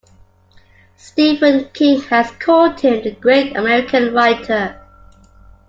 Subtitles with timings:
[0.95, 4.81] Stephen King has called him the great American writer.